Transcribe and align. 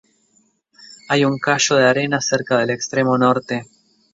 Hay 1.09 1.25
un 1.25 1.37
cayo 1.37 1.75
de 1.75 1.85
arena 1.87 2.19
cerca 2.21 2.57
del 2.57 2.71
extremo 2.71 3.15
norte. 3.19 3.67